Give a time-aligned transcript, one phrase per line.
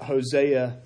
[0.00, 0.76] Hosea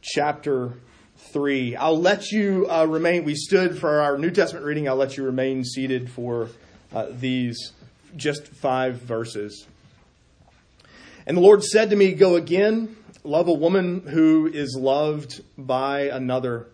[0.00, 0.74] chapter
[1.16, 1.76] 3.
[1.76, 4.88] I'll let you uh, remain, we stood for our New Testament reading.
[4.88, 6.48] I'll let you remain seated for
[6.94, 7.72] uh, these
[8.16, 9.66] just five verses.
[11.26, 16.02] And the Lord said to me, Go again, love a woman who is loved by
[16.02, 16.68] another,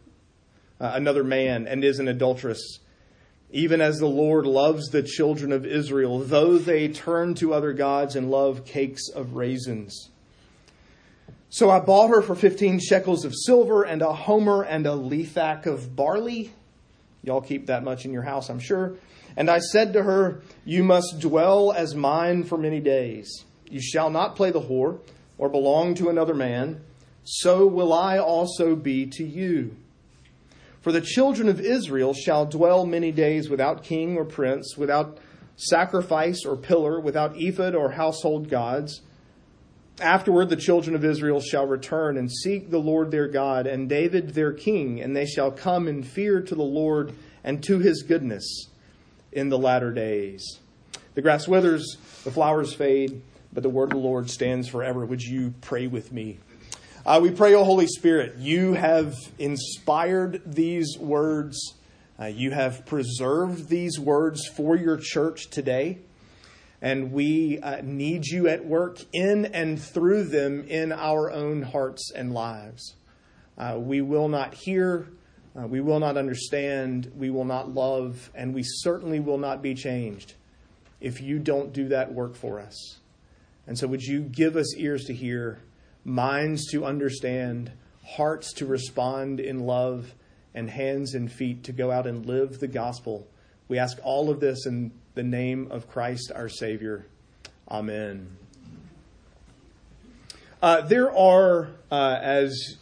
[0.80, 2.80] uh, another man and is an adulteress.
[3.50, 8.14] Even as the Lord loves the children of Israel, though they turn to other gods
[8.16, 10.10] and love cakes of raisins.
[11.50, 15.66] So I bought her for 15 shekels of silver and a homer and a lethech
[15.66, 16.52] of barley.
[17.22, 18.96] Y'all keep that much in your house, I'm sure.
[19.36, 23.44] And I said to her, You must dwell as mine for many days.
[23.70, 25.00] You shall not play the whore
[25.38, 26.82] or belong to another man.
[27.24, 29.76] So will I also be to you.
[30.80, 35.18] For the children of Israel shall dwell many days without king or prince, without
[35.56, 39.02] sacrifice or pillar, without ephod or household gods.
[40.00, 44.34] Afterward, the children of Israel shall return and seek the Lord their God and David
[44.34, 48.68] their king, and they shall come in fear to the Lord and to his goodness
[49.32, 50.60] in the latter days.
[51.14, 53.22] The grass withers, the flowers fade,
[53.52, 55.04] but the word of the Lord stands forever.
[55.04, 56.38] Would you pray with me?
[57.04, 61.74] Uh, we pray, O Holy Spirit, you have inspired these words.
[62.20, 65.98] Uh, you have preserved these words for your church today
[66.80, 72.12] and we uh, need you at work in and through them in our own hearts
[72.14, 72.94] and lives.
[73.56, 75.08] Uh, we will not hear,
[75.58, 79.74] uh, we will not understand, we will not love, and we certainly will not be
[79.74, 80.34] changed
[81.00, 82.98] if you don't do that work for us.
[83.66, 85.58] And so, would you give us ears to hear,
[86.04, 87.72] minds to understand,
[88.16, 90.14] hearts to respond in love,
[90.54, 93.26] and hands and feet to go out and live the gospel?
[93.68, 97.04] We ask all of this in the name of Christ our Savior.
[97.70, 98.28] Amen.
[100.62, 102.76] Uh, there are, uh, as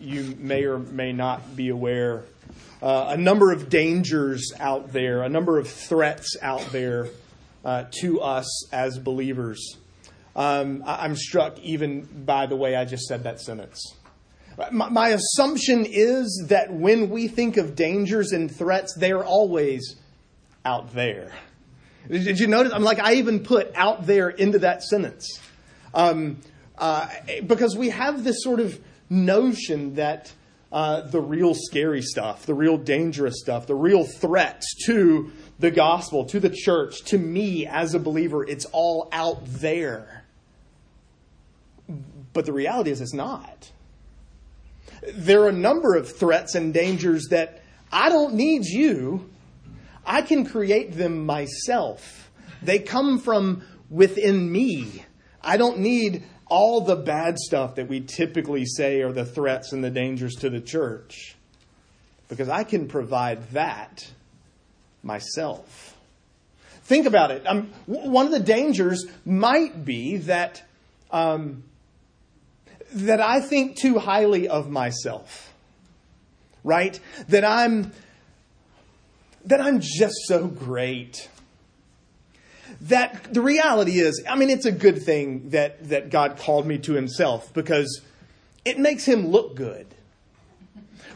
[0.00, 2.22] you may or may not be aware,
[2.80, 7.08] uh, a number of dangers out there, a number of threats out there
[7.64, 9.76] uh, to us as believers.
[10.36, 13.96] Um, I'm struck even by the way I just said that sentence.
[14.70, 19.96] My, my assumption is that when we think of dangers and threats, they are always
[20.64, 21.32] out there.
[22.08, 22.72] Did you notice?
[22.72, 25.40] I'm like, I even put out there into that sentence.
[25.94, 26.38] Um,
[26.78, 27.08] uh,
[27.46, 28.78] because we have this sort of
[29.08, 30.32] notion that
[30.72, 36.24] uh, the real scary stuff, the real dangerous stuff, the real threats to the gospel,
[36.24, 40.24] to the church, to me as a believer, it's all out there.
[42.32, 43.70] But the reality is, it's not.
[45.12, 47.62] There are a number of threats and dangers that
[47.92, 49.28] I don't need you
[50.12, 52.30] I can create them myself.
[52.62, 55.06] They come from within me.
[55.40, 59.82] I don't need all the bad stuff that we typically say are the threats and
[59.82, 61.34] the dangers to the church
[62.28, 64.06] because I can provide that
[65.02, 65.96] myself.
[66.84, 67.46] Think about it.
[67.46, 70.62] Um, one of the dangers might be that
[71.10, 71.64] um,
[72.92, 75.54] that I think too highly of myself,
[76.64, 77.00] right?
[77.28, 77.92] That I'm
[79.46, 81.28] that I'm just so great.
[82.82, 86.78] That the reality is, I mean, it's a good thing that, that God called me
[86.78, 88.00] to himself because
[88.64, 89.86] it makes him look good.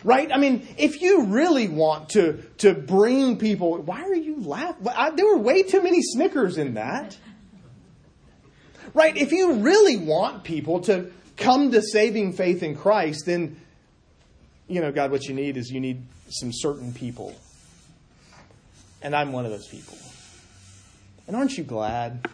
[0.05, 0.31] Right?
[0.33, 4.87] I mean, if you really want to, to bring people, why are you laughing?
[5.17, 7.17] There were way too many Snickers in that.
[8.95, 9.17] Right?
[9.17, 13.61] If you really want people to come to saving faith in Christ, then,
[14.69, 17.35] you know, God, what you need is you need some certain people
[19.03, 19.97] and I'm one of those people.
[21.27, 22.29] And aren't you glad?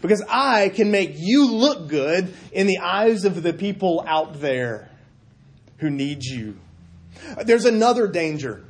[0.00, 4.90] Because I can make you look good in the eyes of the people out there
[5.78, 6.56] who need you.
[7.44, 8.64] There's another danger.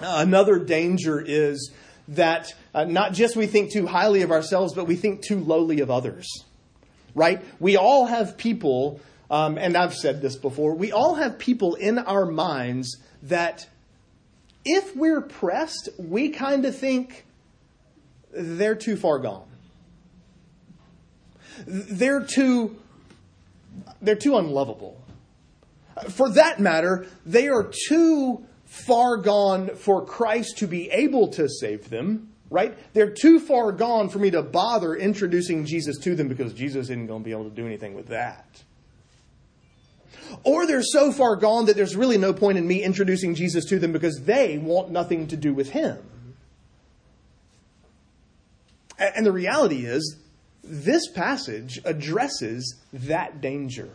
[0.00, 1.70] another danger is
[2.08, 5.80] that uh, not just we think too highly of ourselves, but we think too lowly
[5.80, 6.44] of others.
[7.14, 7.42] Right?
[7.60, 11.98] We all have people, um, and I've said this before, we all have people in
[11.98, 13.68] our minds that
[14.64, 17.24] if we're pressed, we kind of think
[18.32, 19.48] they're too far gone.
[21.66, 22.76] They're too,
[24.00, 25.00] they're too unlovable.
[26.08, 31.90] For that matter, they are too far gone for Christ to be able to save
[31.90, 32.76] them, right?
[32.94, 37.06] They're too far gone for me to bother introducing Jesus to them because Jesus isn't
[37.06, 38.62] going to be able to do anything with that.
[40.44, 43.78] Or they're so far gone that there's really no point in me introducing Jesus to
[43.78, 45.98] them because they want nothing to do with him.
[48.98, 50.16] And the reality is,
[50.62, 53.90] this passage addresses that danger.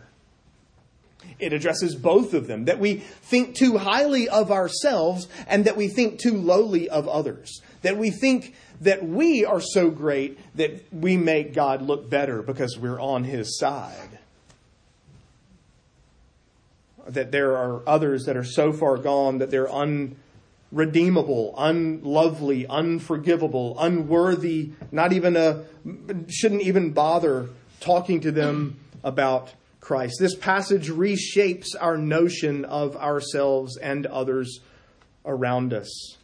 [1.39, 5.87] it addresses both of them that we think too highly of ourselves and that we
[5.87, 7.61] think too lowly of others.
[7.81, 12.77] That we think that we are so great that we make God look better because
[12.77, 14.16] we're on his side.
[17.07, 24.71] That there are others that are so far gone that they're unredeemable, unlovely, unforgivable, unworthy,
[24.91, 25.63] not even a,
[26.27, 27.49] shouldn't even bother
[27.79, 30.17] talking to them about Christ.
[30.19, 34.59] This passage reshapes our notion of ourselves and others
[35.25, 36.17] around us.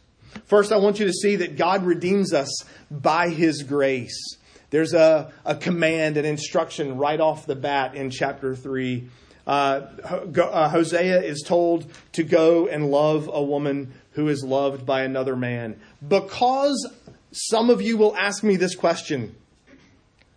[0.46, 4.36] First, I want you to see that God redeems us by His grace.
[4.70, 9.08] There's a, a command, an instruction right off the bat in chapter 3.
[9.46, 15.02] Uh, uh, Hosea is told to go and love a woman who is loved by
[15.02, 15.78] another man.
[16.06, 16.88] Because
[17.32, 19.34] some of you will ask me this question,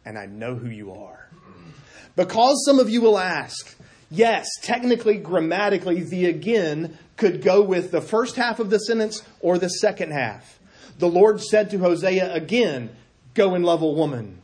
[0.04, 1.30] and I know who you are.
[2.16, 3.76] Because some of you will ask,
[4.10, 9.58] yes, technically, grammatically, the again could go with the first half of the sentence or
[9.58, 10.60] the second half.
[10.98, 12.90] The Lord said to Hosea again,
[13.36, 14.42] go and love a woman.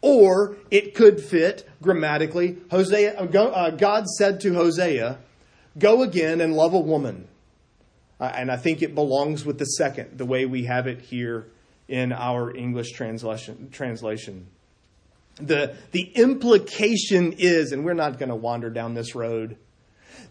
[0.00, 5.18] Or it could fit grammatically, Hosea, uh, uh, God said to Hosea,
[5.78, 7.26] go again and love a woman.
[8.20, 11.46] Uh, and I think it belongs with the second, the way we have it here
[11.88, 13.70] in our English translation.
[13.72, 14.48] translation
[15.40, 19.56] the, the implication is, and we're not going to wander down this road.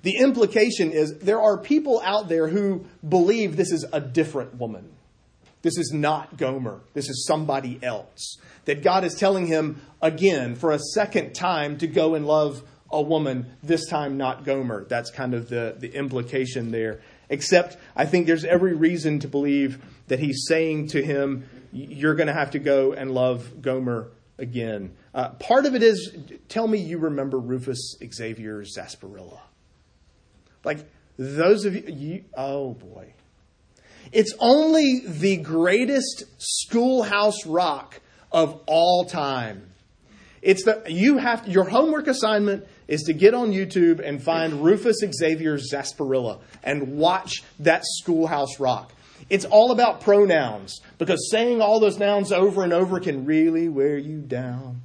[0.03, 4.89] The implication is there are people out there who believe this is a different woman.
[5.61, 6.81] This is not Gomer.
[6.93, 8.37] This is somebody else.
[8.65, 13.01] That God is telling him again for a second time to go and love a
[13.01, 14.85] woman, this time not Gomer.
[14.85, 17.01] That's kind of the, the implication there.
[17.29, 22.27] Except I think there's every reason to believe that he's saying to him, You're going
[22.27, 24.95] to have to go and love Gomer again.
[25.13, 26.15] Uh, part of it is
[26.47, 29.41] tell me you remember Rufus Xavier Sarsaparilla.
[30.63, 33.13] Like those of you, you, oh boy.
[34.11, 37.99] It's only the greatest schoolhouse rock
[38.31, 39.63] of all time.
[40.41, 44.97] It's the you have your homework assignment is to get on YouTube and find Rufus
[44.99, 48.93] Xavier Sarsaparilla and watch that schoolhouse rock.
[49.29, 53.97] It's all about pronouns because saying all those nouns over and over can really wear
[53.97, 54.81] you down.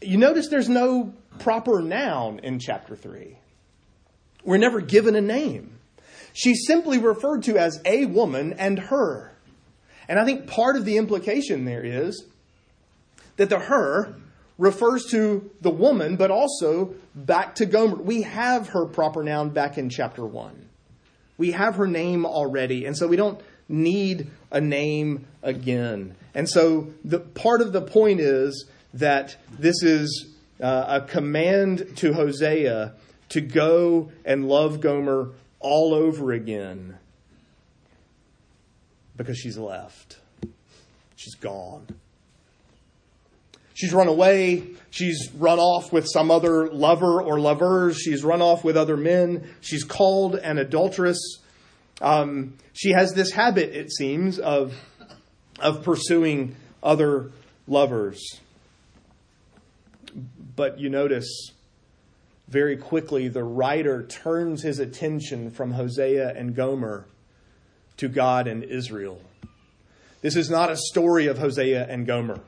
[0.00, 3.36] You notice there's no proper noun in chapter 3.
[4.44, 5.78] We're never given a name.
[6.32, 9.32] She's simply referred to as a woman and her.
[10.08, 12.24] And I think part of the implication there is
[13.36, 14.14] that the her
[14.58, 17.96] refers to the woman, but also back to Gomer.
[17.96, 20.68] We have her proper noun back in chapter 1.
[21.38, 26.14] We have her name already, and so we don't need a name again.
[26.34, 32.12] And so the part of the point is that this is uh, a command to
[32.12, 32.94] Hosea
[33.30, 35.30] to go and love Gomer
[35.62, 36.98] all over again
[39.16, 40.18] because she's left.
[41.16, 41.86] She's gone.
[43.74, 44.64] She's run away.
[44.90, 47.98] She's run off with some other lover or lovers.
[47.98, 49.48] She's run off with other men.
[49.60, 51.38] She's called an adulteress.
[52.00, 54.74] Um, she has this habit, it seems, of,
[55.60, 57.30] of pursuing other
[57.66, 58.40] lovers.
[60.56, 61.52] But you notice
[62.52, 67.06] very quickly the writer turns his attention from Hosea and Gomer
[67.96, 69.22] to God and Israel.
[70.20, 72.40] This is not a story of Hosea and Gomer.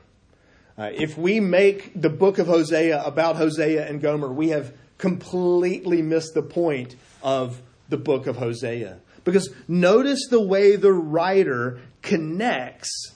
[0.77, 6.03] Uh, if we make the book of Hosea about Hosea and Gomer, we have completely
[6.03, 7.59] missed the point of
[7.89, 8.99] the book of Hosea.
[9.23, 13.15] Because notice the way the writer connects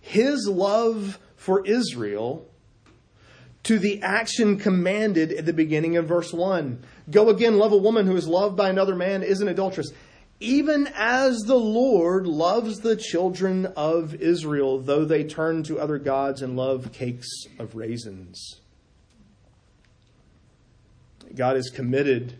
[0.00, 2.46] his love for Israel
[3.64, 6.82] to the action commanded at the beginning of verse 1.
[7.10, 9.90] Go again, love a woman who is loved by another man, is an adulteress
[10.40, 16.42] even as the Lord loves the children of Israel, though they turn to other gods
[16.42, 17.28] and love cakes
[17.58, 18.60] of raisins.
[21.34, 22.34] God is committed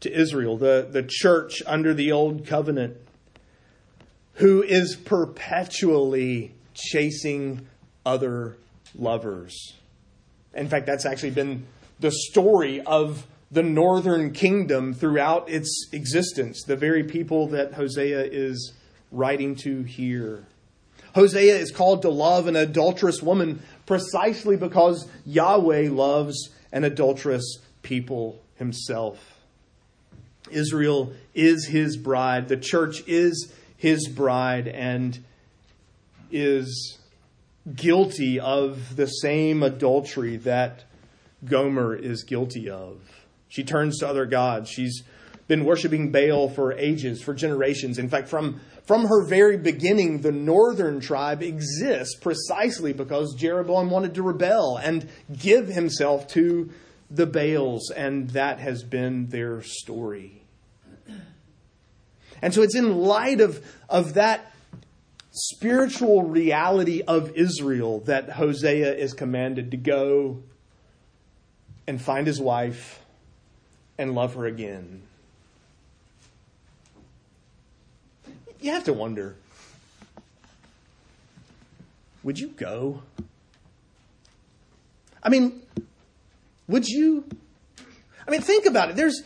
[0.00, 2.96] to Israel, the, the church under the old covenant,
[4.34, 7.66] who is perpetually chasing
[8.04, 8.56] other
[8.94, 9.74] lovers.
[10.56, 11.66] In fact, that's actually been
[12.00, 18.72] the story of the northern kingdom throughout its existence, the very people that Hosea is
[19.12, 20.44] writing to here.
[21.14, 28.42] Hosea is called to love an adulterous woman precisely because Yahweh loves an adulterous people
[28.56, 29.36] himself.
[30.50, 35.18] Israel is his bride, the church is his bride, and
[36.30, 36.98] is
[37.74, 40.84] guilty of the same adultery that
[41.44, 43.00] Gomer is guilty of.
[43.48, 44.70] She turns to other gods.
[44.70, 45.02] She's
[45.48, 47.98] been worshiping Baal for ages, for generations.
[47.98, 54.14] In fact, from, from her very beginning, the northern tribe exists precisely because Jeroboam wanted
[54.14, 56.70] to rebel and give himself to
[57.08, 60.42] the Baals, and that has been their story.
[62.42, 64.52] And so it's in light of, of that
[65.36, 70.42] spiritual reality of Israel that Hosea is commanded to go
[71.86, 73.04] and find his wife
[73.98, 75.02] and love her again.
[78.60, 79.36] You have to wonder
[82.22, 83.02] would you go?
[85.22, 85.62] I mean,
[86.66, 87.24] would you?
[88.26, 88.96] I mean, think about it.
[88.96, 89.22] There's,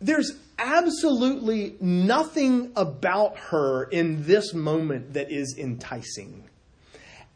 [0.00, 6.48] there's absolutely nothing about her in this moment that is enticing.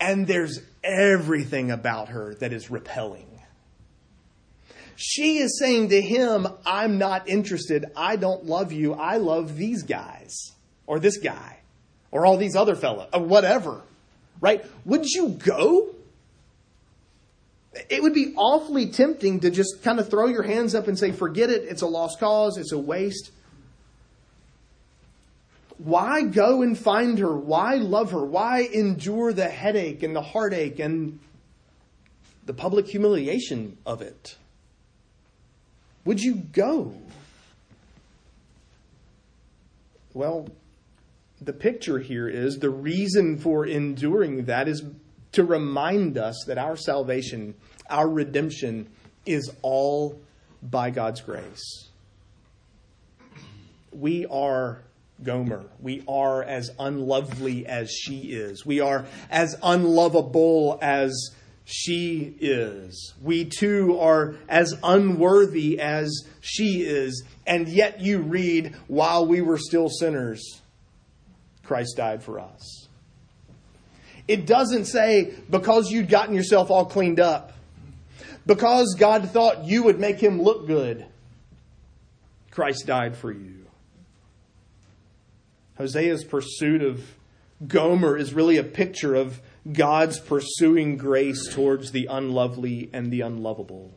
[0.01, 3.27] And there's everything about her that is repelling.
[4.97, 7.87] She is saying to him, I'm not interested.
[7.97, 8.95] I don't love you.
[8.95, 10.53] I love these guys
[10.87, 11.59] or this guy
[12.11, 13.83] or all these other fellows or uh, whatever.
[14.41, 14.65] Right?
[14.85, 15.95] Would you go?
[17.91, 21.13] It would be awfully tempting to just kind of throw your hands up and say,
[21.13, 23.31] forget it, it's a lost cause, it's a waste.
[25.77, 27.37] Why go and find her?
[27.37, 28.25] Why love her?
[28.25, 31.21] Why endure the headache and the heartache and
[32.47, 34.37] the public humiliation of it?
[36.05, 36.95] Would you go?
[40.15, 40.49] Well,
[41.41, 44.83] the picture here is the reason for enduring that is
[45.39, 47.55] to remind us that our salvation,
[47.89, 48.89] our redemption,
[49.25, 50.21] is all
[50.61, 51.89] by God's grace.
[53.93, 54.83] We are
[55.23, 55.65] Gomer.
[55.81, 58.67] We are as unlovely as she is.
[58.67, 61.31] We are as unlovable as
[61.65, 63.15] she is.
[63.23, 67.23] We too are as unworthy as she is.
[67.47, 70.63] And yet you read, while we were still sinners,
[71.63, 72.88] Christ died for us.
[74.29, 77.55] It doesn't say because you'd gotten yourself all cleaned up,
[78.47, 81.07] because God thought you would make him look good,
[82.51, 83.67] Christ died for you.
[85.79, 87.03] Hosea's pursuit of
[87.67, 89.41] Gomer is really a picture of
[89.73, 93.93] God's pursuing grace towards the unlovely and the unlovable.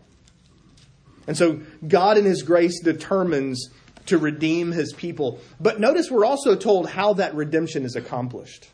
[1.27, 3.69] And so God in his grace determines
[4.07, 5.39] to redeem his people.
[5.59, 8.67] But notice we're also told how that redemption is accomplished.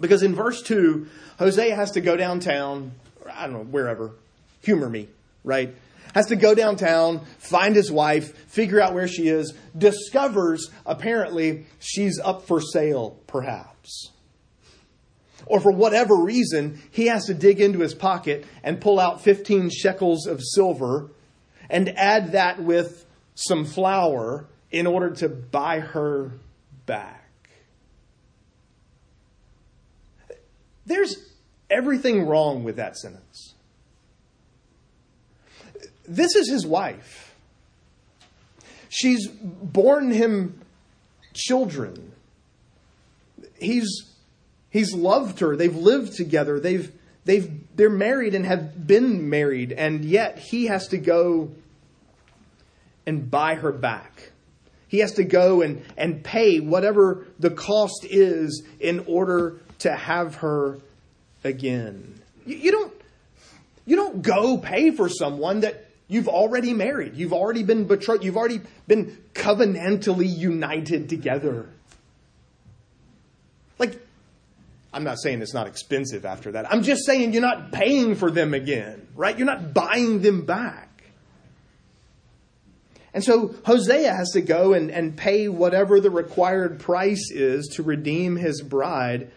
[0.00, 1.06] Because in verse 2,
[1.38, 2.92] Hosea has to go downtown,
[3.32, 4.12] I don't know, wherever,
[4.62, 5.08] humor me,
[5.44, 5.74] right?
[6.14, 12.18] Has to go downtown, find his wife, figure out where she is, discovers apparently she's
[12.18, 14.10] up for sale, perhaps.
[15.46, 19.70] Or for whatever reason, he has to dig into his pocket and pull out 15
[19.70, 21.10] shekels of silver
[21.70, 26.32] and add that with some flour in order to buy her
[26.86, 27.17] back.
[30.88, 31.16] There's
[31.70, 33.54] everything wrong with that sentence.
[36.08, 37.36] This is his wife.
[38.88, 40.62] She's borne him
[41.34, 42.12] children.
[43.60, 43.86] He's
[44.70, 45.56] he's loved her.
[45.56, 46.58] They've lived together.
[46.58, 46.90] They've
[47.26, 51.52] they've they're married and have been married and yet he has to go
[53.06, 54.32] and buy her back.
[54.88, 60.36] He has to go and, and pay whatever the cost is in order to have
[60.36, 60.78] her
[61.44, 62.20] again.
[62.46, 62.92] You, you, don't,
[63.86, 67.14] you don't go pay for someone that you've already married.
[67.14, 68.24] You've already been betrothed.
[68.24, 71.68] You've already been covenantally united together.
[73.78, 74.00] Like,
[74.92, 76.70] I'm not saying it's not expensive after that.
[76.72, 79.36] I'm just saying you're not paying for them again, right?
[79.36, 80.88] You're not buying them back.
[83.14, 87.82] And so Hosea has to go and, and pay whatever the required price is to
[87.82, 89.30] redeem his bride.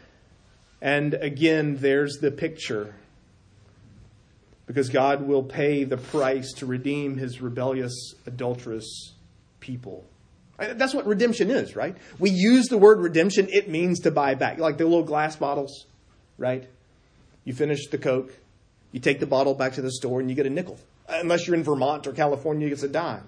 [0.82, 2.96] And again, there's the picture.
[4.66, 9.14] Because God will pay the price to redeem his rebellious, adulterous
[9.60, 10.06] people.
[10.58, 11.98] That's what redemption is, right?
[12.20, 14.60] We use the word redemption, it means to buy back.
[14.60, 15.86] Like the little glass bottles,
[16.38, 16.68] right?
[17.44, 18.32] You finish the Coke,
[18.92, 20.80] you take the bottle back to the store, and you get a nickel.
[21.10, 23.24] Unless you're in Vermont or California, get a dime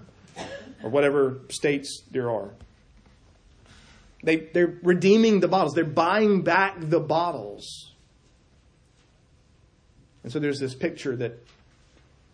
[0.82, 2.50] or whatever states there are.
[4.24, 7.92] They, they're redeeming the bottles, they're buying back the bottles.
[10.22, 11.38] And so there's this picture that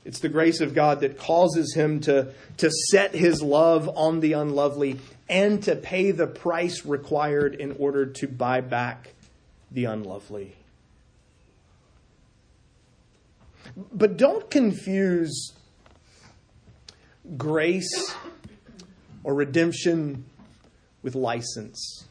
[0.05, 4.35] it's the grace of God that causes him to, to set his love on the
[4.35, 9.13] unlovely and to pay the price required in order to buy back
[9.73, 10.55] the unlovely.
[13.93, 15.53] But don't confuse
[17.37, 18.15] grace
[19.23, 20.25] or redemption
[21.03, 22.05] with license.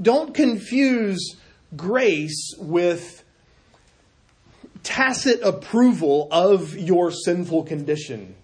[0.00, 1.36] Don't confuse
[1.76, 3.24] grace with
[4.82, 8.34] tacit approval of your sinful condition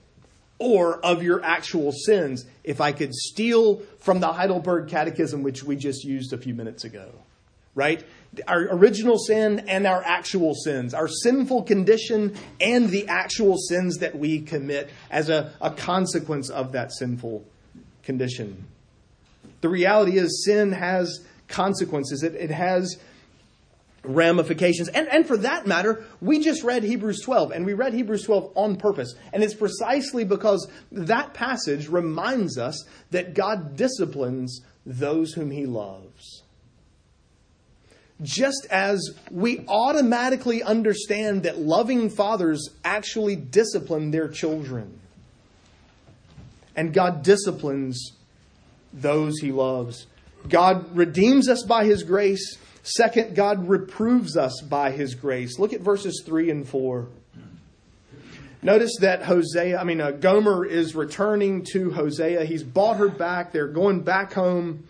[0.58, 5.76] or of your actual sins, if I could steal from the Heidelberg Catechism, which we
[5.76, 7.10] just used a few minutes ago.
[7.74, 8.04] Right?
[8.46, 14.16] Our original sin and our actual sins, our sinful condition and the actual sins that
[14.16, 17.44] we commit as a, a consequence of that sinful
[18.04, 18.66] condition.
[19.61, 22.99] The reality is, sin has consequences, it, it has
[24.04, 24.88] ramifications.
[24.88, 28.52] And, and for that matter, we just read Hebrews 12, and we read Hebrews 12
[28.54, 29.14] on purpose.
[29.32, 36.42] And it's precisely because that passage reminds us that God disciplines those whom he loves.
[38.23, 45.00] Just as we automatically understand that loving fathers actually discipline their children.
[46.76, 48.12] And God disciplines
[48.93, 50.07] those he loves.
[50.49, 52.59] God redeems us by his grace.
[52.83, 55.59] Second, God reproves us by his grace.
[55.59, 57.09] Look at verses 3 and 4.
[58.62, 62.45] Notice that Hosea, I mean, uh, Gomer is returning to Hosea.
[62.45, 63.52] He's bought her back.
[63.52, 64.85] They're going back home.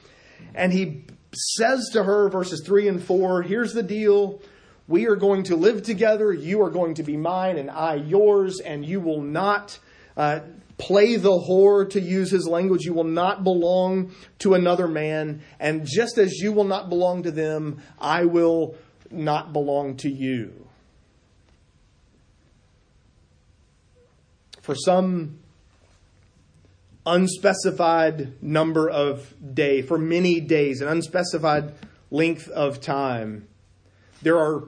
[0.54, 4.40] And he says to her, verses 3 and 4, here's the deal.
[4.86, 6.32] We are going to live together.
[6.32, 9.78] You are going to be mine, and I yours, and you will not
[10.16, 10.40] uh,
[10.78, 12.84] play the whore, to use his language.
[12.84, 15.42] You will not belong to another man.
[15.60, 18.76] And just as you will not belong to them, I will
[19.10, 20.66] not belong to you.
[24.60, 25.38] For some
[27.06, 31.74] unspecified number of day, for many days, an unspecified
[32.10, 33.46] length of time,
[34.22, 34.64] there are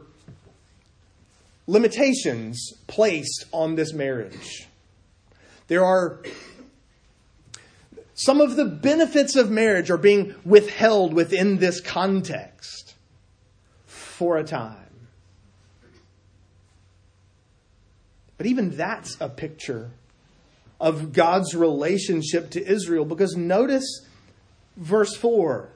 [1.66, 4.66] limitations placed on this marriage.
[5.68, 6.20] There are
[8.14, 12.94] some of the benefits of marriage are being withheld within this context
[13.84, 14.86] for a time.
[18.38, 19.90] But even that's a picture
[20.80, 24.06] of God's relationship to Israel because notice
[24.76, 25.70] verse 4.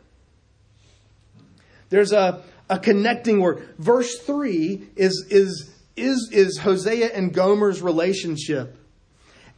[1.90, 3.74] There's a, a connecting word.
[3.79, 8.80] Verse 3 is, is, is, is Hosea and Gomer's relationship.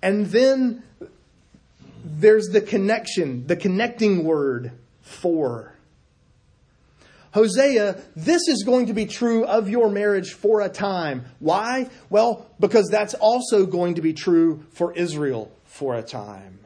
[0.02, 0.82] And then
[2.04, 5.72] there's the connection, the connecting word for.
[7.32, 11.24] Hosea, this is going to be true of your marriage for a time.
[11.38, 11.88] Why?
[12.10, 16.58] Well, because that's also going to be true for Israel for a time.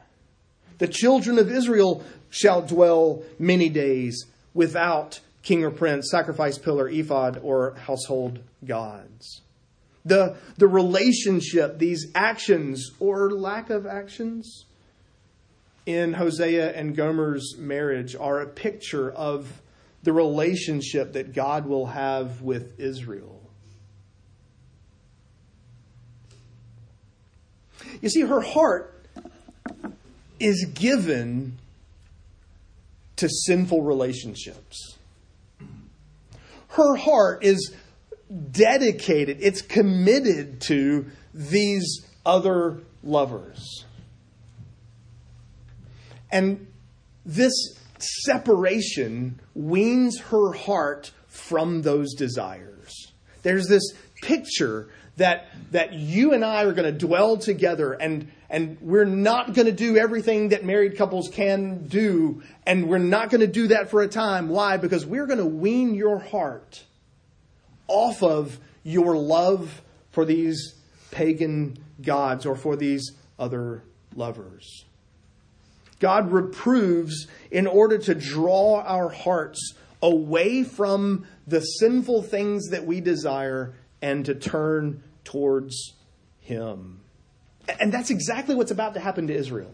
[0.79, 7.39] The children of Israel shall dwell many days without king or prince, sacrifice pillar, ephod,
[7.41, 9.41] or household gods.
[10.07, 14.65] The, the relationship, these actions or lack of actions
[15.85, 19.61] in Hosea and Gomer's marriage are a picture of
[20.03, 23.41] the relationship that God will have with Israel.
[28.01, 29.05] You see, her heart
[30.39, 31.57] is given
[33.15, 34.97] to sinful relationships.
[36.69, 37.73] Her heart is
[38.51, 43.85] dedicated, it's committed to these other lovers.
[46.31, 46.67] And
[47.25, 47.53] this
[47.99, 53.11] separation weans her heart from those desires.
[53.43, 58.77] There's this picture that, that you and I are going to dwell together and, and
[58.81, 62.43] we're not going to do everything that married couples can do.
[62.65, 64.49] And we're not going to do that for a time.
[64.49, 64.77] Why?
[64.77, 66.83] Because we're going to wean your heart
[67.87, 70.75] off of your love for these
[71.11, 73.83] pagan gods or for these other
[74.15, 74.85] lovers.
[75.99, 83.01] God reproves in order to draw our hearts away from the sinful things that we
[83.01, 85.93] desire and to turn towards
[86.39, 86.99] Him.
[87.79, 89.73] And that's exactly what's about to happen to Israel.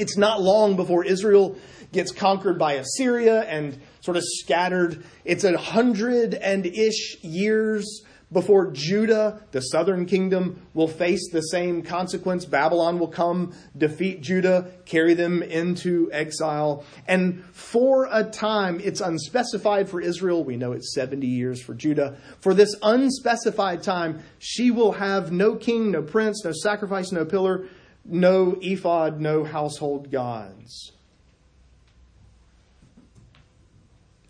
[0.00, 1.56] It's not long before Israel
[1.92, 5.04] gets conquered by Assyria and sort of scattered.
[5.24, 11.82] It's a hundred and ish years before Judah, the southern kingdom, will face the same
[11.82, 12.44] consequence.
[12.44, 16.84] Babylon will come, defeat Judah, carry them into exile.
[17.08, 20.44] And for a time, it's unspecified for Israel.
[20.44, 22.16] We know it's 70 years for Judah.
[22.38, 27.66] For this unspecified time, she will have no king, no prince, no sacrifice, no pillar,
[28.10, 30.92] no ephod, no household gods.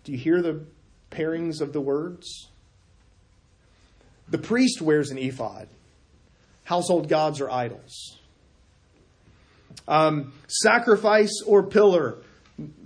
[0.05, 0.65] Do you hear the
[1.11, 2.49] pairings of the words?
[4.29, 5.69] The priest wears an ephod.
[6.65, 8.19] Household gods are idols.
[9.89, 12.19] Um, sacrifice or pillar,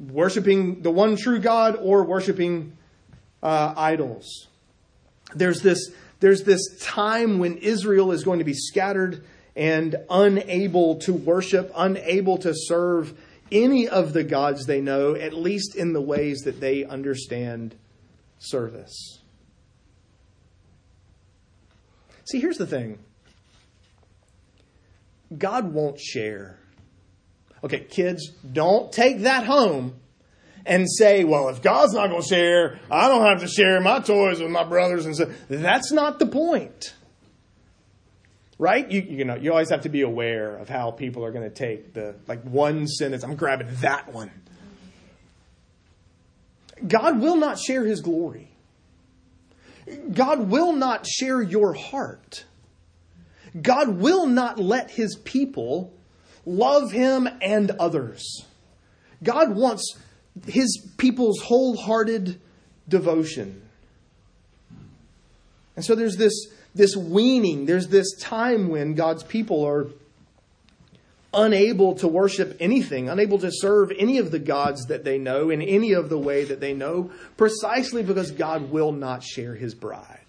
[0.08, 2.76] worshiping the one true God or worshiping
[3.42, 4.48] uh, idols.
[5.34, 9.24] There's this, there's this time when Israel is going to be scattered
[9.56, 13.18] and unable to worship, unable to serve
[13.52, 17.74] any of the gods they know, at least in the ways that they understand
[18.38, 19.20] service.
[22.24, 22.98] See, here's the thing
[25.36, 26.58] God won't share.
[27.62, 29.94] Okay, kids, don't take that home
[30.66, 34.00] and say, well, if God's not going to share, I don't have to share my
[34.00, 36.94] toys with my brothers and so that's not the point.
[38.58, 38.88] Right?
[38.88, 41.54] You, you know, you always have to be aware of how people are going to
[41.54, 43.24] take the like one sentence.
[43.24, 44.30] I'm grabbing that one.
[46.86, 48.48] God will not share his glory.
[50.12, 52.44] God will not share your heart.
[53.60, 55.92] God will not let his people
[56.46, 58.44] love him and others.
[59.22, 59.96] God wants
[60.46, 62.40] his people's wholehearted
[62.88, 63.62] devotion.
[65.76, 66.32] And so there's this,
[66.74, 69.88] this weaning, there's this time when God's people are
[71.32, 75.62] unable to worship anything, unable to serve any of the gods that they know in
[75.62, 80.20] any of the way that they know, precisely because God will not share his bride.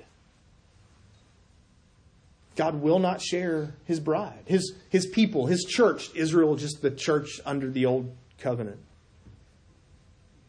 [2.56, 7.42] God will not share his bride, his, his people, his church, Israel, just the church
[7.46, 8.80] under the old covenant.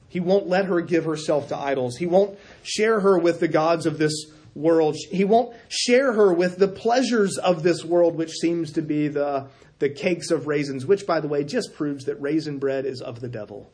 [0.08, 1.96] He won't let her give herself to idols.
[1.96, 4.96] He won't share her with the gods of this world.
[5.10, 9.48] He won't share her with the pleasures of this world, which seems to be the,
[9.78, 13.20] the cakes of raisins, which, by the way, just proves that raisin bread is of
[13.20, 13.70] the devil.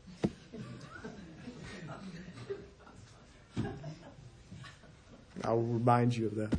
[5.45, 6.59] I'll remind you of that.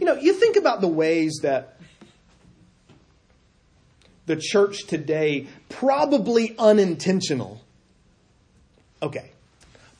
[0.00, 1.78] You know, you think about the ways that
[4.26, 7.62] the church today, probably unintentional,
[9.00, 9.30] okay,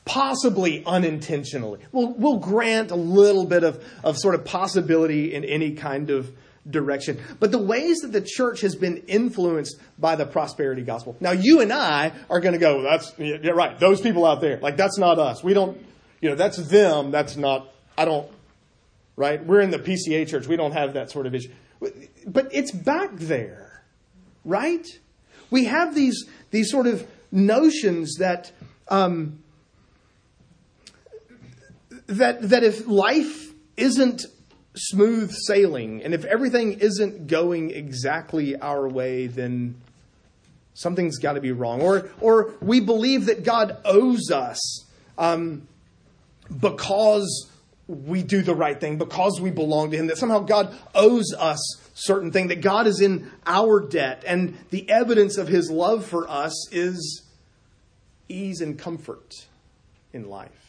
[0.05, 5.73] possibly unintentionally, we'll, we'll grant a little bit of, of sort of possibility in any
[5.73, 6.31] kind of
[6.69, 7.21] direction.
[7.41, 11.17] But the ways that the church has been influenced by the prosperity gospel.
[11.21, 14.59] Now, you and I are going to go, that's, yeah, right, those people out there.
[14.59, 15.43] Like, that's not us.
[15.43, 15.85] We don't,
[16.21, 17.11] you know, that's them.
[17.11, 18.31] That's not, I don't,
[19.17, 19.45] right?
[19.45, 20.47] We're in the PCA church.
[20.47, 21.53] We don't have that sort of issue.
[22.27, 23.85] But it's back there,
[24.45, 24.87] right?
[25.51, 28.53] We have these, these sort of notions that,
[28.89, 29.44] um,
[32.07, 34.27] that, that if life isn't
[34.77, 39.77] smooth sailing and if everything isn't going exactly our way, then
[40.75, 41.81] something's got to be wrong.
[41.81, 44.85] Or, or we believe that God owes us
[45.17, 45.67] um,
[46.61, 47.51] because
[47.87, 51.59] we do the right thing because we belong to Him, that somehow God owes us
[51.95, 56.29] certain thing, that God is in our debt, and the evidence of His love for
[56.29, 57.23] us is
[58.29, 59.47] ease and comfort
[60.13, 60.64] in life.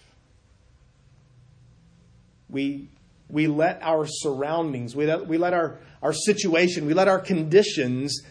[2.50, 2.90] We,
[3.30, 8.22] we let our surroundings, we let, we let our, our situation, we let our conditions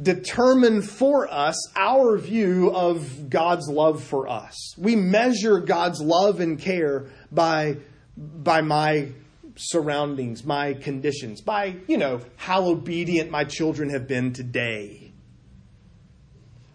[0.00, 4.74] determine for us our view of God's love for us.
[4.78, 7.76] We measure God's love and care by,
[8.16, 9.12] by my
[9.56, 15.12] surroundings, my conditions, by, you know, how obedient my children have been today,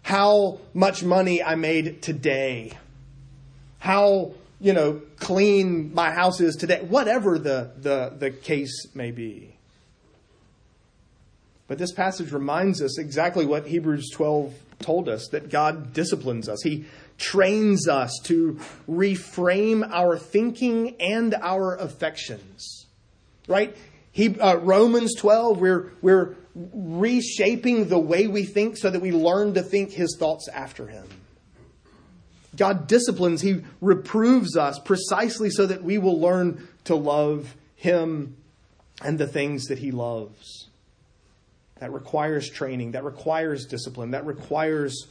[0.02, 2.72] how much money I made today,
[3.78, 9.56] how, you know, clean my house is today, whatever the, the, the case may be.
[11.68, 16.62] But this passage reminds us exactly what Hebrews 12 told us that God disciplines us.
[16.62, 16.84] He
[17.18, 22.86] trains us to reframe our thinking and our affections.
[23.48, 23.76] Right?
[24.12, 29.54] He, uh, Romans 12, we're, we're reshaping the way we think so that we learn
[29.54, 31.06] to think his thoughts after him.
[32.56, 38.36] God disciplines, he reproves us precisely so that we will learn to love him
[39.02, 40.68] and the things that he loves.
[41.78, 45.06] That requires training, that requires discipline, that requires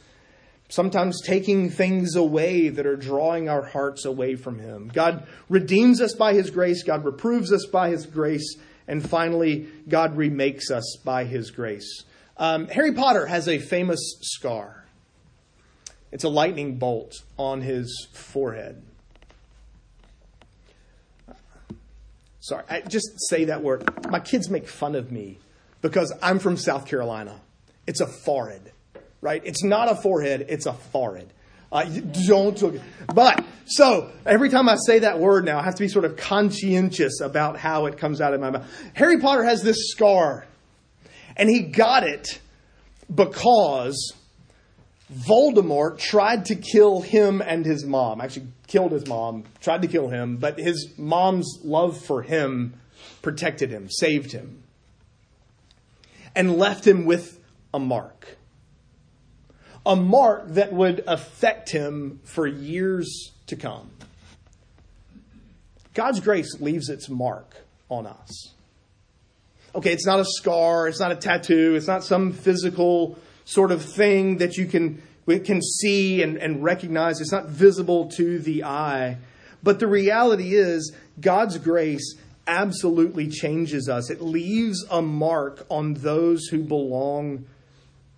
[0.68, 4.90] sometimes taking things away that are drawing our hearts away from Him.
[4.92, 8.56] God redeems us by His grace, God reproves us by His grace,
[8.88, 12.04] and finally, God remakes us by His grace.
[12.36, 14.85] Um, Harry Potter has a famous scar.
[16.12, 18.82] It's a lightning bolt on his forehead.
[22.40, 24.08] Sorry, I just say that word.
[24.08, 25.38] My kids make fun of me
[25.82, 27.40] because I'm from South Carolina.
[27.86, 28.72] It's a forehead,
[29.20, 29.42] right?
[29.44, 31.32] It's not a forehead, it's a forehead.
[31.72, 31.84] Uh,
[32.28, 32.80] don't look.
[33.12, 36.16] But so every time I say that word now, I have to be sort of
[36.16, 38.66] conscientious about how it comes out of my mouth.
[38.94, 40.46] Harry Potter has this scar,
[41.36, 42.40] and he got it
[43.12, 44.14] because
[45.12, 48.20] Voldemort tried to kill him and his mom.
[48.20, 52.74] Actually, killed his mom, tried to kill him, but his mom's love for him
[53.22, 54.62] protected him, saved him,
[56.34, 57.40] and left him with
[57.72, 58.36] a mark.
[59.84, 63.90] A mark that would affect him for years to come.
[65.94, 67.56] God's grace leaves its mark
[67.88, 68.52] on us.
[69.74, 73.82] Okay, it's not a scar, it's not a tattoo, it's not some physical sort of
[73.82, 77.20] thing that you can, can see and, and recognize.
[77.20, 79.16] It's not visible to the eye.
[79.62, 84.10] But the reality is, God's grace absolutely changes us.
[84.10, 87.46] It leaves a mark on those who belong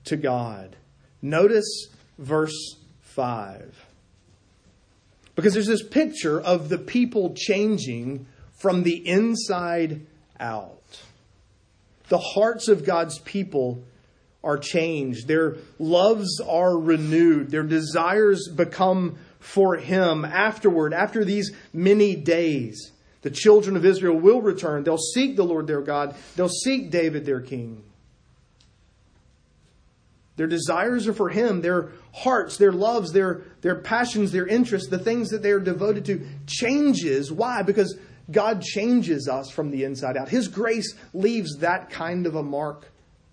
[0.04, 0.76] to God.
[1.22, 1.88] Notice
[2.18, 3.86] verse 5.
[5.34, 8.26] Because there's this picture of the people changing
[8.58, 10.04] from the inside
[10.40, 11.00] out.
[12.08, 13.84] The hearts of God's people
[14.42, 15.26] are changed.
[15.26, 17.50] Their loves are renewed.
[17.50, 22.92] Their desires become for Him afterward, after these many days.
[23.22, 24.84] The children of Israel will return.
[24.84, 26.14] They'll seek the Lord their God.
[26.36, 27.82] They'll seek David their king.
[30.36, 31.60] Their desires are for Him.
[31.60, 36.04] Their hearts, their loves, their, their passions, their interests, the things that they are devoted
[36.06, 37.32] to changes.
[37.32, 37.62] Why?
[37.62, 37.98] Because
[38.30, 40.28] God changes us from the inside out.
[40.28, 42.86] His grace leaves that kind of a mark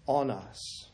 [0.08, 0.90] on us.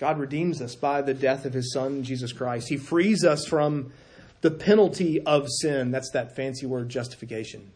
[0.00, 2.70] God redeems us by the death of His Son, Jesus Christ.
[2.70, 3.92] He frees us from
[4.40, 5.90] the penalty of sin.
[5.90, 7.70] That's that fancy word, justification.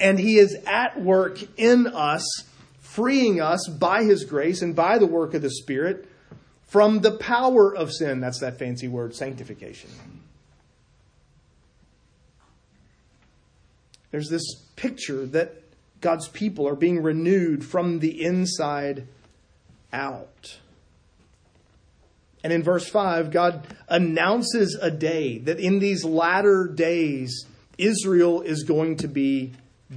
[0.00, 2.24] And He is at work in us,
[2.80, 6.08] freeing us by His grace and by the work of the Spirit
[6.62, 8.20] from the power of sin.
[8.20, 9.90] That's that fancy word, sanctification.
[14.10, 14.46] There's this
[14.76, 15.60] picture that
[16.00, 19.06] God's people are being renewed from the inside
[19.94, 20.58] out.
[22.42, 27.46] And in verse 5, God announces a day that in these latter days,
[27.78, 29.52] Israel is going to be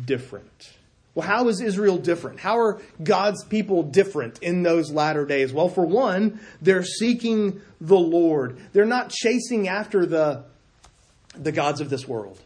[0.05, 0.73] different.
[1.13, 2.39] Well, how is Israel different?
[2.39, 5.51] How are God's people different in those latter days?
[5.51, 8.59] Well, for one, they're seeking the Lord.
[8.71, 10.45] They're not chasing after the,
[11.33, 12.39] the gods of this world,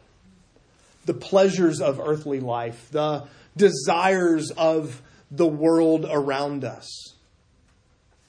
[1.05, 7.10] the pleasures of earthly life, the desires of the world around us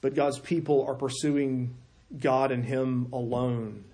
[0.03, 1.75] but God's people are pursuing
[2.19, 3.85] God and Him alone.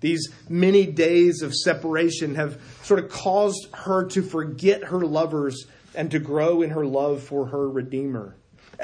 [0.00, 6.12] These many days of separation have sort of caused her to forget her lovers and
[6.12, 8.36] to grow in her love for her Redeemer.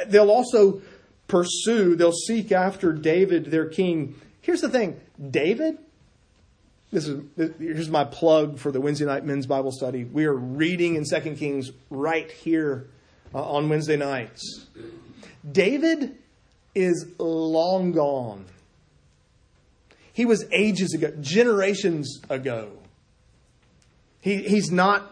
[0.09, 0.83] They'll also
[1.29, 4.21] pursue, they'll seek after David, their king.
[4.41, 5.79] Here's the thing David,
[6.91, 10.03] this is here's my plug for the Wednesday night men's Bible study.
[10.03, 12.89] We are reading in 2 Kings right here
[13.35, 14.67] uh, on Wednesday nights.
[15.51, 16.17] David
[16.75, 18.47] is long gone.
[20.13, 22.73] He was ages ago, generations ago.
[24.21, 25.11] He, he's not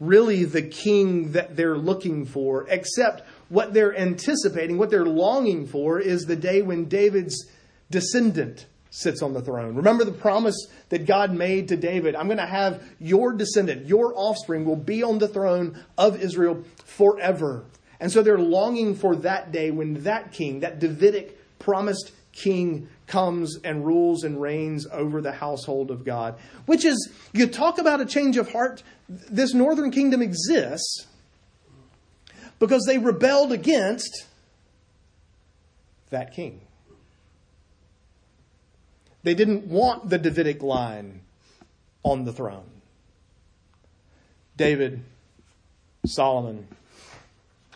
[0.00, 5.98] really the king that they're looking for, except what they're anticipating, what they're longing for
[6.00, 7.48] is the day when David's
[7.90, 9.74] descendant sits on the throne.
[9.74, 10.56] Remember the promise
[10.88, 15.02] that God made to David I'm going to have your descendant, your offspring, will be
[15.02, 17.64] on the throne of Israel forever.
[18.00, 23.58] And so they're longing for that day when that king, that Davidic promised king, comes
[23.62, 26.38] and rules and reigns over the household of God.
[26.66, 28.82] Which is, you talk about a change of heart.
[29.08, 31.06] This northern kingdom exists
[32.58, 34.26] because they rebelled against
[36.10, 36.60] that king.
[39.26, 41.22] They didn't want the Davidic line
[42.04, 42.70] on the throne.
[44.56, 45.02] David,
[46.06, 46.68] Solomon,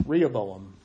[0.06, 0.76] Rehoboam.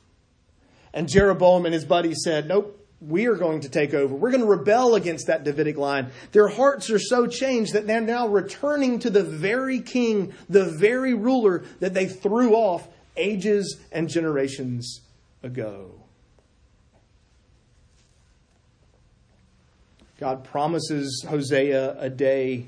[0.92, 4.12] And Jeroboam and his buddies said, Nope, we are going to take over.
[4.12, 6.10] We're going to rebel against that Davidic line.
[6.32, 11.14] Their hearts are so changed that they're now returning to the very king, the very
[11.14, 15.00] ruler that they threw off ages and generations
[15.44, 15.92] ago.
[20.18, 22.66] God promises Hosea a day,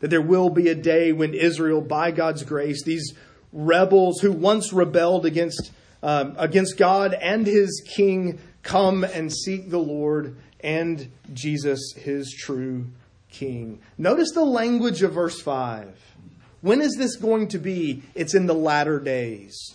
[0.00, 3.14] that there will be a day when Israel, by God's grace, these
[3.52, 5.70] rebels who once rebelled against,
[6.02, 12.86] um, against God and his king come and seek the Lord and Jesus, his true
[13.30, 13.80] king.
[13.98, 15.98] Notice the language of verse 5.
[16.60, 18.02] When is this going to be?
[18.14, 19.74] It's in the latter days.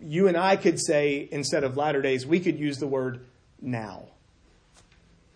[0.00, 3.20] you and I could say, instead of latter days, we could use the word
[3.60, 4.06] now.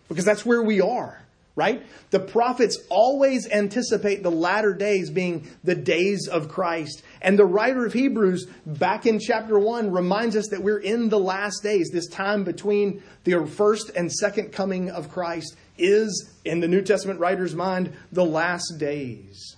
[0.07, 1.21] Because that's where we are,
[1.55, 1.85] right?
[2.11, 7.03] The prophets always anticipate the latter days being the days of Christ.
[7.21, 11.19] And the writer of Hebrews, back in chapter 1, reminds us that we're in the
[11.19, 11.89] last days.
[11.91, 17.19] This time between the first and second coming of Christ is, in the New Testament
[17.19, 19.55] writer's mind, the last days.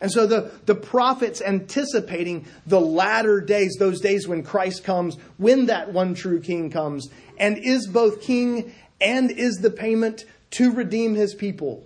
[0.00, 5.66] And so the, the prophets anticipating the latter days, those days when Christ comes, when
[5.66, 11.14] that one true king comes, and is both king and is the payment to redeem
[11.14, 11.84] his people.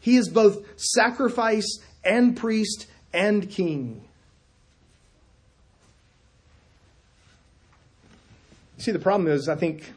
[0.00, 4.02] He is both sacrifice and priest and king.
[8.78, 9.92] See, the problem is, I think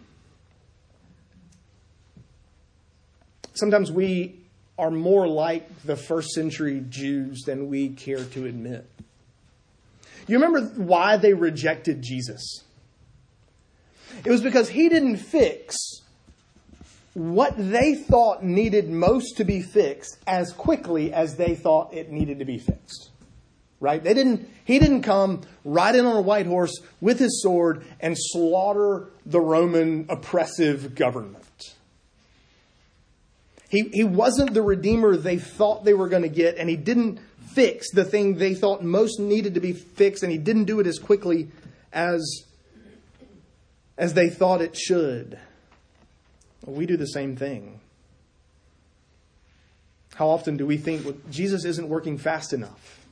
[3.56, 4.40] sometimes we
[4.78, 8.88] are more like the first century Jews than we care to admit.
[10.28, 12.65] You remember why they rejected Jesus?
[14.24, 15.76] It was because he didn't fix
[17.14, 22.40] what they thought needed most to be fixed as quickly as they thought it needed
[22.40, 23.12] to be fixed.
[23.80, 24.04] Right?
[24.04, 28.16] They didn't, he didn't come ride in on a white horse with his sword and
[28.18, 31.46] slaughter the Roman oppressive government.
[33.70, 37.20] He, he wasn't the redeemer they thought they were going to get, and he didn't
[37.54, 40.88] fix the thing they thought most needed to be fixed, and he didn't do it
[40.88, 41.50] as quickly
[41.92, 42.44] as,
[43.98, 45.40] as they thought it should.
[46.66, 47.80] We do the same thing.
[50.16, 53.06] How often do we think well, Jesus isn't working fast enough?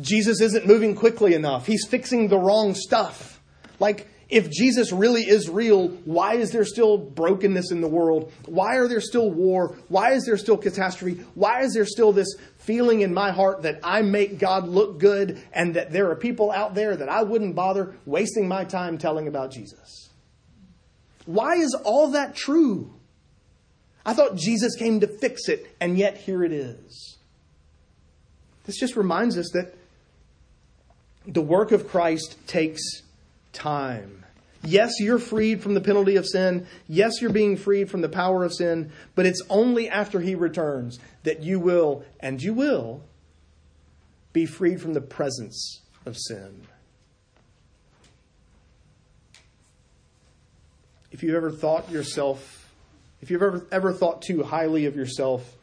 [0.00, 1.66] Jesus isn't moving quickly enough.
[1.66, 3.40] He's fixing the wrong stuff.
[3.80, 8.32] Like, if Jesus really is real, why is there still brokenness in the world?
[8.46, 9.76] Why are there still war?
[9.88, 11.22] Why is there still catastrophe?
[11.34, 15.42] Why is there still this feeling in my heart that I make God look good
[15.52, 19.28] and that there are people out there that I wouldn't bother wasting my time telling
[19.28, 20.10] about Jesus?
[21.26, 22.94] Why is all that true?
[24.06, 27.16] I thought Jesus came to fix it, and yet here it is.
[28.64, 29.74] This just reminds us that
[31.26, 32.82] the work of Christ takes
[33.54, 34.24] time.
[34.66, 36.66] Yes, you're freed from the penalty of sin.
[36.88, 40.98] Yes, you're being freed from the power of sin, but it's only after he returns
[41.22, 43.02] that you will, and you will,
[44.32, 46.66] be freed from the presence of sin.
[51.12, 52.72] If you've ever thought yourself,
[53.20, 55.56] if you've ever, ever thought too highly of yourself,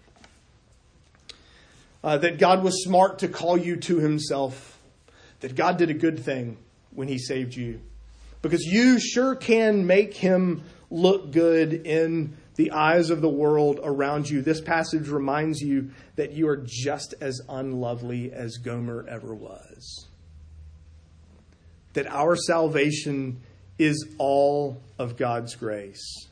[2.03, 4.79] uh, that God was smart to call you to himself,
[5.39, 6.57] that God did a good thing
[6.93, 7.81] when he saved you
[8.41, 14.29] because you sure can make him look good in the eyes of the world around
[14.29, 14.41] you.
[14.41, 20.07] This passage reminds you that you are just as unlovely as Gomer ever was.
[21.93, 23.41] That our salvation
[23.77, 26.27] is all of God's grace.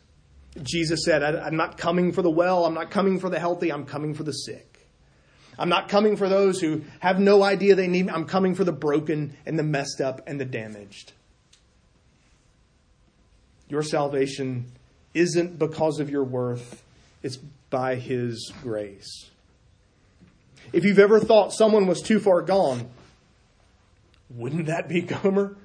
[0.62, 3.86] Jesus said, I'm not coming for the well, I'm not coming for the healthy, I'm
[3.86, 4.69] coming for the sick.
[5.60, 8.12] I'm not coming for those who have no idea they need me.
[8.12, 11.12] I'm coming for the broken and the messed up and the damaged.
[13.67, 14.72] Your salvation
[15.13, 16.82] isn't because of your worth,
[17.22, 17.38] it's
[17.69, 19.30] by His grace.
[20.72, 22.89] If you've ever thought someone was too far gone,
[24.30, 25.56] wouldn't that be Gomer?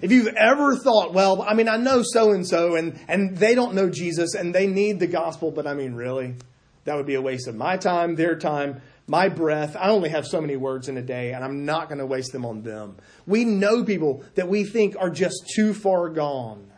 [0.00, 3.54] If you've ever thought, well, I mean, I know so and so, and and they
[3.54, 6.34] don't know Jesus, and they need the gospel, but I mean, really,
[6.84, 8.80] that would be a waste of my time, their time,
[9.12, 9.76] my breath.
[9.76, 12.32] I only have so many words in a day, and I'm not going to waste
[12.32, 12.96] them on them.
[13.26, 16.72] We know people that we think are just too far gone.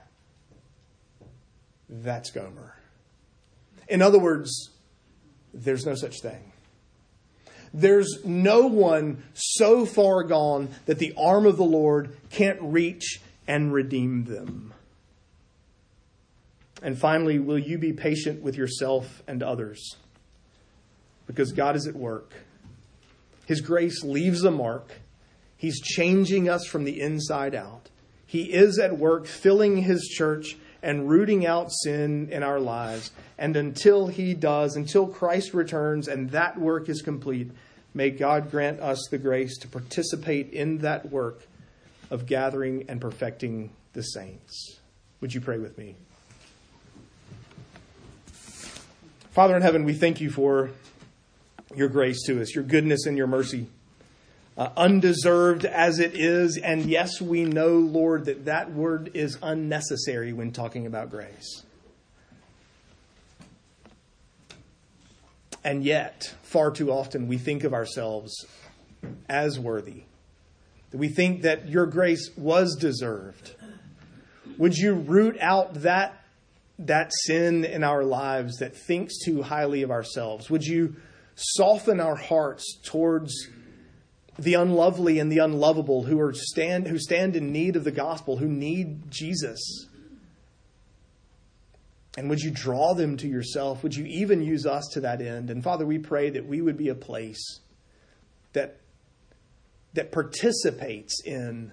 [1.88, 2.74] That's Gomer.
[3.86, 4.70] In other words,
[5.52, 6.52] there's no such thing.
[7.72, 13.72] There's no one so far gone that the arm of the Lord can't reach and
[13.72, 14.74] redeem them.
[16.82, 19.98] And finally, will you be patient with yourself and others?
[21.26, 22.32] Because God is at work.
[23.46, 24.90] His grace leaves a mark.
[25.56, 27.88] He's changing us from the inside out.
[28.26, 33.10] He is at work filling His church and rooting out sin in our lives.
[33.38, 37.50] And until He does, until Christ returns and that work is complete,
[37.94, 41.46] may God grant us the grace to participate in that work
[42.10, 44.80] of gathering and perfecting the saints.
[45.20, 45.96] Would you pray with me?
[49.30, 50.70] Father in heaven, we thank you for
[51.74, 53.68] your grace to us, your goodness and your mercy
[54.56, 56.56] uh, undeserved as it is.
[56.56, 61.64] And yes, we know, Lord, that that word is unnecessary when talking about grace.
[65.64, 68.46] And yet, far too often, we think of ourselves
[69.28, 70.02] as worthy.
[70.92, 73.54] we think that your grace was deserved.
[74.58, 76.22] Would you root out that,
[76.78, 80.50] that sin in our lives that thinks too highly of ourselves?
[80.50, 80.96] Would you
[81.34, 83.48] soften our hearts towards
[84.38, 88.36] the unlovely and the unlovable who are stand who stand in need of the gospel,
[88.36, 89.88] who need Jesus?
[92.16, 93.82] And would you draw them to yourself?
[93.82, 95.50] Would you even use us to that end?
[95.50, 97.60] And Father, we pray that we would be a place
[98.52, 98.78] that,
[99.94, 101.72] that participates in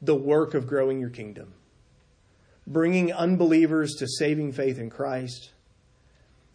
[0.00, 1.52] the work of growing your kingdom,
[2.66, 5.50] bringing unbelievers to saving faith in Christ,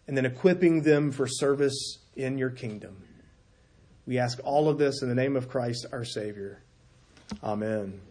[0.08, 2.98] and then equipping them for service in your kingdom.
[4.06, 6.62] We ask all of this in the name of Christ our Savior.
[7.44, 8.02] Amen.